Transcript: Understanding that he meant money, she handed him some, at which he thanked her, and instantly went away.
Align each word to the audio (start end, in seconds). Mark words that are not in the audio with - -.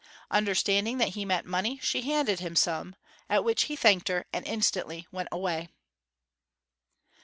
Understanding 0.31 0.97
that 0.97 1.09
he 1.09 1.25
meant 1.25 1.45
money, 1.45 1.77
she 1.83 2.01
handed 2.01 2.39
him 2.39 2.55
some, 2.55 2.95
at 3.29 3.43
which 3.43 3.65
he 3.65 3.75
thanked 3.75 4.07
her, 4.07 4.25
and 4.33 4.43
instantly 4.47 5.05
went 5.11 5.29
away. 5.31 5.69